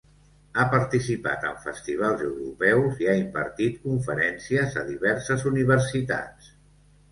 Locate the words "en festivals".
1.49-2.23